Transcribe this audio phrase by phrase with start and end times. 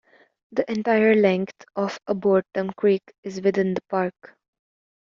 [0.51, 4.35] The entire length of Arboretum Creek is within the park.